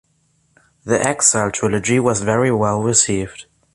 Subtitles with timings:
[0.83, 3.45] The "Exile" trilogy was very well received.